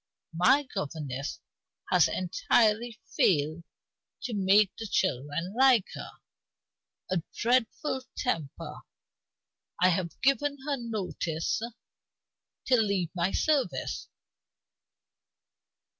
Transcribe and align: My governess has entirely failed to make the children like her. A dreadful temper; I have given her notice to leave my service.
My 0.33 0.63
governess 0.63 1.39
has 1.91 2.07
entirely 2.07 2.99
failed 3.15 3.63
to 4.23 4.33
make 4.33 4.75
the 4.75 4.87
children 4.87 5.53
like 5.55 5.89
her. 5.93 6.09
A 7.11 7.21
dreadful 7.35 8.01
temper; 8.17 8.79
I 9.79 9.89
have 9.89 10.19
given 10.21 10.57
her 10.65 10.75
notice 10.77 11.61
to 12.65 12.77
leave 12.81 13.11
my 13.13 13.31
service. 13.31 14.07